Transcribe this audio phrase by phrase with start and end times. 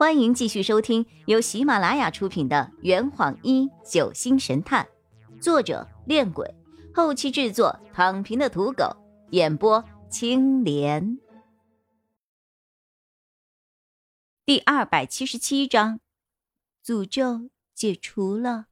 [0.00, 4.88] 欢迎继续收听由喜马拉雅出品的《圆谎一九星神探》，
[5.42, 6.54] 作者：恋鬼，
[6.94, 8.96] 后期制作：躺平的土狗，
[9.32, 11.18] 演播：青莲。
[14.46, 16.00] 第二百七十七章，
[16.82, 18.68] 诅咒解除了。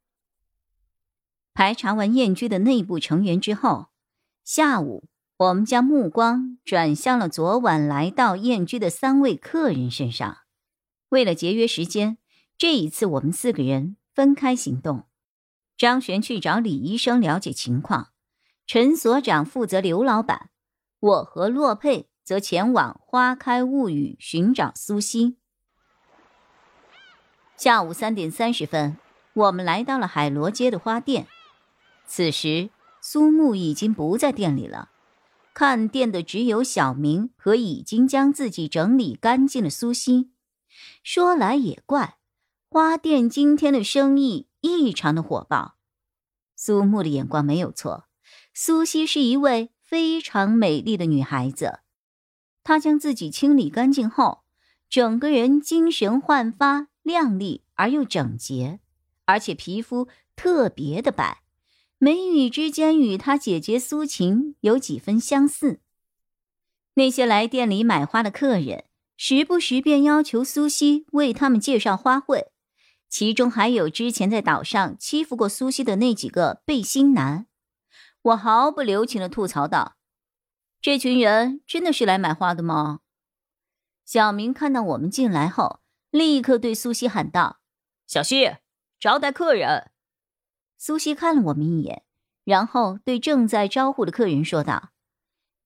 [1.53, 3.89] 排查完燕居的内部成员之后，
[4.45, 5.05] 下午
[5.37, 10.39] 我们将目光转向了昨晚来到燕居的三位客人身上。
[11.11, 12.19] 为了节约时间，
[12.57, 15.07] 这一次我们四个人分开行动。
[15.77, 18.09] 张璇去找李医生了解情况，
[18.67, 20.51] 陈所长负责刘老板，
[20.99, 25.37] 我和洛佩则前往花开物语寻找苏西。
[27.57, 28.97] 下午三点三十分，
[29.33, 31.27] 我们来到了海螺街的花店。
[32.07, 34.91] 此时，苏木已经不在店里了，
[35.55, 40.31] 看店的只有小明和已经将自己整理干净的苏西。
[41.03, 42.19] 说来也怪，
[42.69, 45.77] 花店今天的生意异常的火爆。
[46.55, 48.09] 苏木的眼光没有错，
[48.53, 51.81] 苏西是一位非常美丽的女孩子。
[52.65, 54.43] 她将自己清理干净后，
[54.91, 58.81] 整个人精神焕发、靓丽而又整洁，
[59.25, 61.43] 而且皮肤特别的白，
[61.99, 65.81] 眉宇之间与她姐姐苏晴有几分相似。
[66.95, 68.87] 那些来店里买花的客人。
[69.21, 72.47] 时不时便要求苏西为他们介绍花卉，
[73.09, 77.49] 其中还有之前在岛上欺负过苏西的那几个背心男。
[78.23, 79.97] 我毫不留情的吐槽道
[80.81, 83.01] ：“这群人真的是来买花的吗？”
[84.07, 85.81] 小明看到我们进来后，
[86.13, 87.59] 立刻对苏西喊道
[88.07, 88.59] ：“小西，
[89.01, 89.91] 招待客人。”
[90.79, 92.05] 苏西看了我们一眼，
[92.45, 94.91] 然后对正在招呼的客人说道：“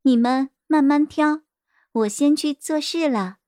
[0.04, 1.42] 你们慢慢挑，
[1.92, 3.40] 我先去做事了。”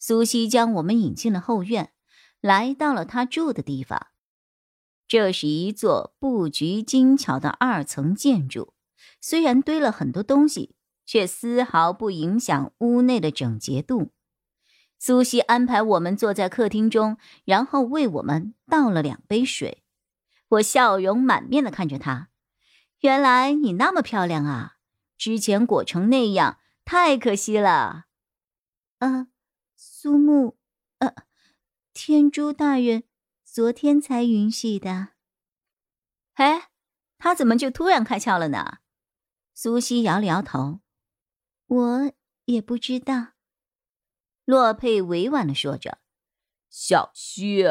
[0.00, 1.92] 苏西将我们引进了后院，
[2.40, 4.06] 来到了他住的地方。
[5.06, 8.72] 这是一座布局精巧的二层建筑，
[9.20, 14.12] 虽然堆了很多东西，却丝毫不影响屋内的整洁度。
[14.98, 19.82] 苏西安排我们坐在客厅中，然后为我们倒了两杯水。
[20.48, 22.30] 我笑容满面的看着他，
[23.00, 24.76] 原来你那么漂亮啊！
[25.18, 28.06] 之前裹成那样，太可惜了。
[29.00, 29.28] 嗯。
[29.82, 30.58] 苏木，
[30.98, 31.14] 呃，
[31.94, 33.04] 天珠大人
[33.42, 35.12] 昨天才允许的。
[36.34, 36.68] 哎，
[37.16, 38.80] 他怎么就突然开窍了呢？
[39.54, 40.80] 苏西摇了摇头，
[41.66, 42.12] 我
[42.44, 43.28] 也不知道。
[44.44, 46.00] 洛佩委婉的说着
[46.68, 47.64] ：“小西，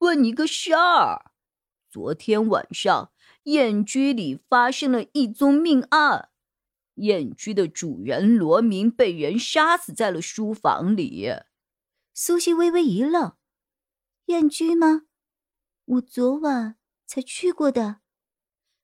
[0.00, 1.32] 问你个事儿，
[1.88, 3.12] 昨天晚上
[3.44, 6.28] 燕居里发生了一宗命案，
[6.96, 11.30] 燕居的主人罗明被人杀死在了书房里。”
[12.12, 13.36] 苏西微微一愣
[14.26, 15.02] ：“燕居吗？
[15.84, 16.76] 我昨晚
[17.06, 18.00] 才去过的。”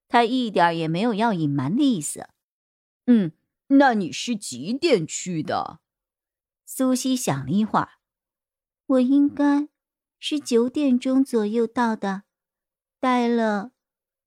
[0.08, 2.28] 他一点也没有要隐瞒的意思。
[3.06, 3.32] “嗯，
[3.68, 5.80] 那你是几点去的？”
[6.66, 7.92] 苏西想了一会儿
[8.86, 9.68] ：“我应该
[10.18, 12.24] 是九点钟左右到的，
[13.00, 13.72] 待了，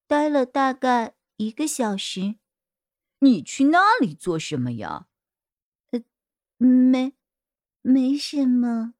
[0.07, 2.35] 待了大概一个小时。
[3.25, 5.07] ”“你去那里做什么呀
[5.89, 6.03] ？”“呃，
[6.57, 7.13] 没，
[7.81, 8.93] 没什么。”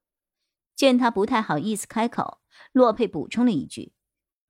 [0.76, 2.42] 见他不太好意思开口，
[2.74, 3.94] 洛佩补充了一句：“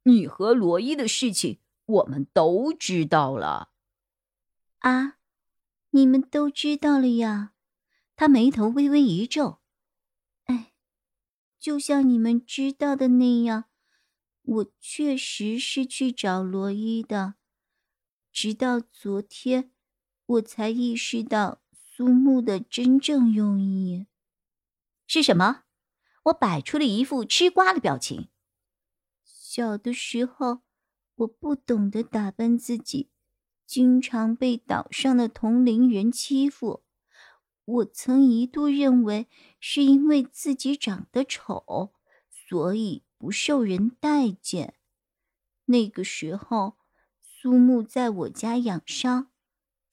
[0.04, 3.72] 你和罗伊的事情，我们都知道了。”
[4.80, 5.18] 啊，
[5.92, 7.52] 你们都知道了呀？
[8.16, 9.60] 他眉头微微一皱。
[10.46, 10.72] 哎，
[11.60, 13.66] 就像你们知道的那样，
[14.42, 17.36] 我确实是去找罗伊的。
[18.36, 19.72] 直到昨天，
[20.26, 24.08] 我才意识到苏木的真正用意
[25.08, 25.64] 是什么。
[26.24, 28.28] 我摆出了一副吃瓜的表情。
[29.24, 30.60] 小的时候，
[31.16, 33.10] 我不懂得打扮自己，
[33.66, 36.84] 经常被岛上的同龄人欺负。
[37.64, 39.30] 我曾一度认为
[39.62, 41.94] 是因为自己长得丑，
[42.30, 44.76] 所以不受人待见。
[45.68, 46.76] 那个时候，
[47.46, 49.28] 苏木在我家养伤，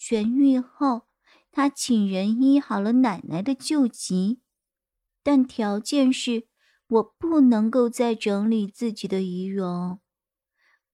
[0.01, 1.03] 痊愈后，
[1.51, 4.41] 他请人医好了奶奶的旧疾。
[5.23, 6.47] 但条件是
[6.87, 10.01] 我不能够再整理自己的仪容。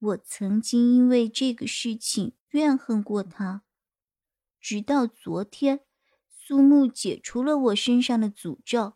[0.01, 3.63] 我曾经因为这个事情怨恨过他，
[4.61, 5.83] 直到昨天，
[6.29, 8.95] 苏木解除了我身上的诅咒，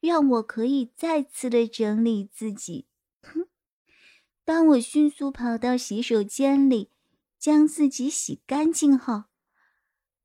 [0.00, 2.88] 让我可以再次的整理自己。
[3.22, 3.46] 哼！
[4.44, 6.90] 当我迅速跑到洗手间里，
[7.44, 9.24] 将自己洗干净后，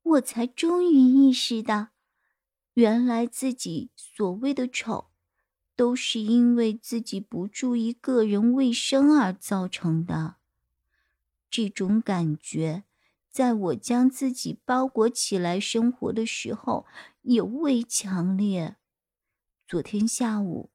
[0.04, 1.90] 我才终于意识到。
[2.76, 5.10] 原来自己所谓的丑，
[5.76, 10.38] 都是因为自己不注意个人卫生而造成的。
[11.50, 12.86] 这种感觉，
[13.30, 16.86] 在我将自己包裹起来生活的时候
[17.24, 18.78] 尤为强烈。
[19.68, 20.70] 昨天下午，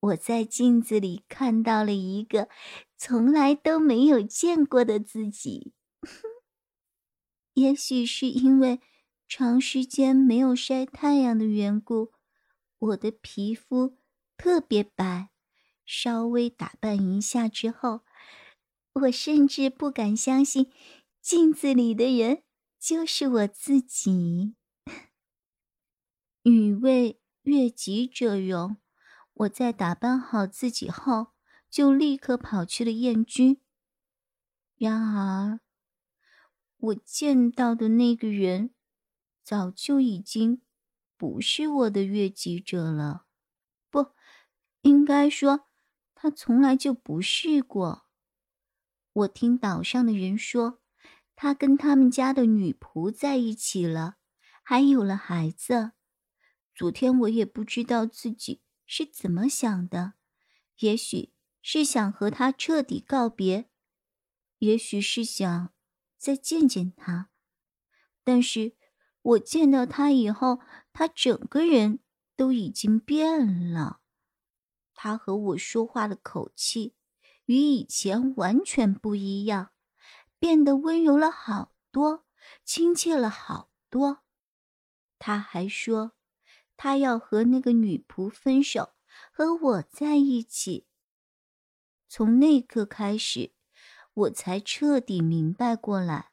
[0.00, 2.48] 我在镜子里看到了一个
[2.96, 5.72] 从来都没有见过的自己。
[7.54, 8.80] 也许是因为
[9.26, 12.12] 长时间没有晒太阳的缘故，
[12.78, 13.96] 我的皮肤
[14.36, 15.30] 特别白。
[15.84, 18.00] 稍微打扮一下之后，
[18.92, 20.70] 我甚至不敢相信
[21.22, 22.42] 镜子里的人
[22.78, 24.56] 就是我自己。
[26.42, 28.76] 女为悦己者容，
[29.38, 31.28] 我在打扮好自己后，
[31.68, 33.60] 就立刻跑去了燕居。
[34.76, 35.60] 然而。
[36.78, 38.74] 我见到的那个人，
[39.42, 40.60] 早就已经
[41.16, 43.24] 不是我的越级者了。
[43.90, 44.12] 不，
[44.82, 45.66] 应该说，
[46.14, 48.06] 他从来就不是过。
[49.12, 50.80] 我听岛上的人说，
[51.34, 54.16] 他跟他们家的女仆在一起了，
[54.62, 55.92] 还有了孩子。
[56.74, 60.14] 昨天我也不知道自己是怎么想的，
[60.78, 63.68] 也许是想和他彻底告别，
[64.58, 65.72] 也许是想。
[66.18, 67.30] 再见见他，
[68.24, 68.74] 但是
[69.20, 70.60] 我见到他以后，
[70.92, 72.00] 他整个人
[72.34, 74.00] 都已经变了。
[74.94, 76.96] 他和我说话的口气
[77.44, 79.72] 与以前完全不一样，
[80.38, 82.24] 变得温柔了好多，
[82.64, 84.24] 亲切了好多。
[85.18, 86.15] 他还说，
[86.76, 88.94] 他要和那个女仆分手，
[89.32, 90.86] 和我在一起。
[92.08, 93.56] 从那刻开始。
[94.16, 96.30] 我才彻底明白过来，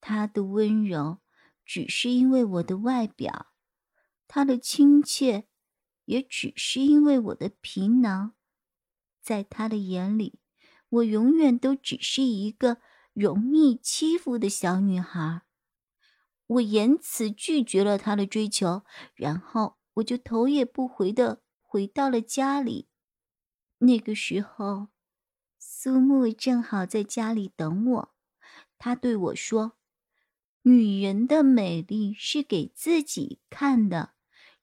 [0.00, 1.18] 他的温柔
[1.62, 3.52] 只是因为我的外表，
[4.26, 5.46] 他的亲切
[6.06, 8.32] 也只是因为我的皮囊。
[9.20, 10.40] 在他的眼里，
[10.88, 12.78] 我永远都只是一个
[13.12, 15.42] 容易欺负的小女孩。
[16.50, 18.82] 我言辞拒绝了他的追求，
[19.14, 22.88] 然后我就头也不回的回到了家里。
[23.78, 24.88] 那个时候。
[25.62, 28.14] 苏木正好在家里等我，
[28.78, 29.72] 他对我说
[30.62, 34.12] ：“女人的美丽是给自己看的，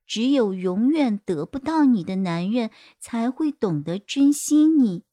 [0.06, 5.06] 只有永远得不到你的男人才会懂得珍惜你。”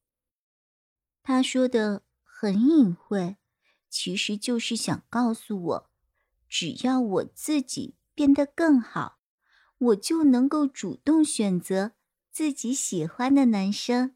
[1.22, 3.36] 他说的很隐晦，
[3.88, 5.90] 其实就是想告诉我，
[6.56, 9.18] 只要我自己变得更好，
[9.76, 11.94] 我就能够主动选择
[12.30, 14.14] 自己喜欢的男生。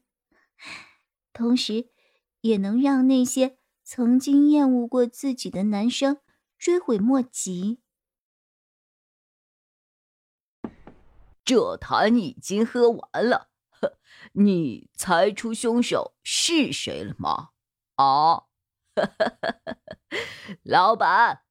[1.33, 1.89] 同时，
[2.39, 6.21] 也能让那些曾经厌恶过自己的男生
[6.57, 7.81] 追悔莫及。
[11.43, 13.49] 这坛已经喝完了，
[14.31, 17.49] 你猜出凶手是谁了吗？
[17.95, 18.43] 啊，
[20.63, 21.41] 老板，